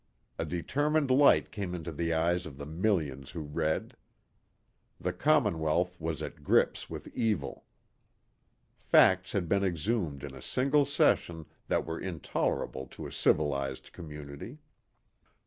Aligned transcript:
A 0.39 0.45
determined 0.45 1.11
light 1.11 1.51
came 1.51 1.75
into 1.75 1.91
the 1.91 2.11
eyes 2.11 2.47
of 2.47 2.57
the 2.57 2.65
millions 2.65 3.29
who 3.29 3.41
read. 3.43 3.95
The 4.99 5.13
commonwealth 5.13 5.99
was 6.01 6.23
at 6.23 6.43
grips 6.43 6.89
with 6.89 7.07
evil. 7.09 7.65
Facts 8.79 9.33
had 9.33 9.47
been 9.47 9.63
exhumed 9.63 10.23
in 10.23 10.33
a 10.33 10.41
single 10.41 10.85
session 10.85 11.45
that 11.67 11.85
were 11.85 11.99
intolerable 11.99 12.87
to 12.87 13.05
a 13.05 13.13
civilized 13.13 13.93
community. 13.93 14.57